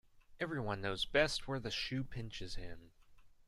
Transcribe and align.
Every 0.39 0.59
one 0.59 0.81
knows 0.81 1.05
best 1.05 1.47
where 1.47 1.59
the 1.59 1.69
shoe 1.69 2.03
pinches 2.03 2.55
him. 2.55 2.89